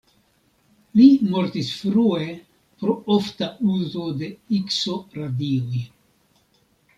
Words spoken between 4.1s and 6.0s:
de Ikso-radioj.